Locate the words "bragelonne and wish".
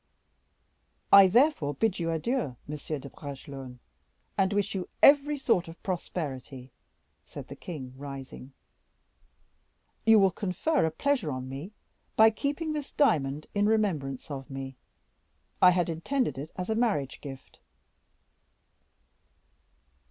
3.07-4.73